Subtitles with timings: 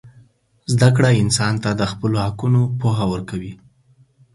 [0.73, 3.53] زدهکړه انسان ته د خپلو حقونو پوهه ورکوي.